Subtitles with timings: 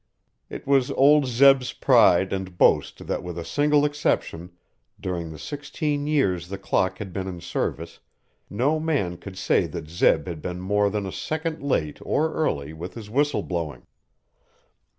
[0.49, 4.49] It was old Zeb's pride and boast that with a single exception,
[4.99, 7.99] during the sixteen years the clock had been in service,
[8.49, 12.73] no man could say that Zeb had been more than a second late or early
[12.73, 13.85] with his whistle blowing.